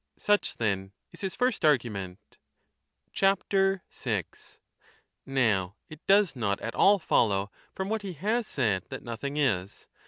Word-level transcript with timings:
Such, 0.17 0.57
then, 0.57 0.93
is 1.11 1.21
his 1.21 1.35
first 1.35 1.63
argument. 1.63 2.39
6 3.13 4.59
Now 5.27 5.75
it 5.89 6.07
does 6.07 6.35
not 6.35 6.59
at 6.59 6.73
all 6.73 6.97
follow 6.97 7.51
from 7.75 7.87
what 7.87 8.01
he 8.01 8.13
has 8.13 8.47
said 8.47 8.85
that 8.89 9.03
nothing 9.03 9.37
is. 9.37 9.85